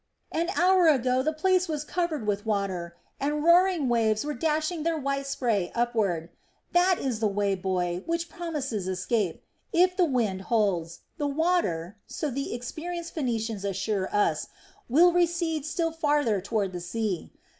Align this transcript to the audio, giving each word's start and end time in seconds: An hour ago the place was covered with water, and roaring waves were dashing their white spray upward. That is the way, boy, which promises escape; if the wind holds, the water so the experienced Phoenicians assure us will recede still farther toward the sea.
An 0.31 0.49
hour 0.57 0.87
ago 0.87 1.21
the 1.21 1.31
place 1.31 1.67
was 1.67 1.83
covered 1.83 2.25
with 2.25 2.43
water, 2.43 2.97
and 3.19 3.43
roaring 3.43 3.87
waves 3.87 4.25
were 4.25 4.33
dashing 4.33 4.81
their 4.81 4.97
white 4.97 5.27
spray 5.27 5.71
upward. 5.75 6.29
That 6.71 6.97
is 6.97 7.19
the 7.19 7.27
way, 7.27 7.53
boy, 7.53 8.01
which 8.07 8.27
promises 8.27 8.87
escape; 8.87 9.43
if 9.71 9.95
the 9.95 10.05
wind 10.05 10.41
holds, 10.41 11.01
the 11.19 11.27
water 11.27 11.97
so 12.07 12.31
the 12.31 12.51
experienced 12.51 13.13
Phoenicians 13.13 13.63
assure 13.63 14.09
us 14.11 14.47
will 14.89 15.13
recede 15.13 15.67
still 15.67 15.91
farther 15.91 16.41
toward 16.41 16.73
the 16.73 16.81
sea. 16.81 17.31